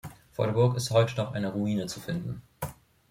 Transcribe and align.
Von 0.31 0.47
der 0.47 0.53
Burg 0.53 0.77
ist 0.77 0.89
heute 0.89 1.15
noch 1.17 1.33
eine 1.33 1.51
Ruine 1.53 1.85
zu 1.85 1.99
finden. 1.99 2.41